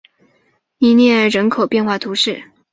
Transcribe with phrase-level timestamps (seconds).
[0.79, 2.51] 维涅厄勒人口变化图示